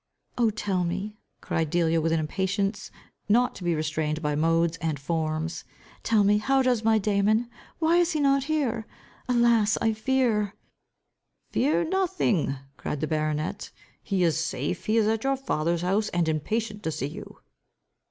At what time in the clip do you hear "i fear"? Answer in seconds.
9.79-10.55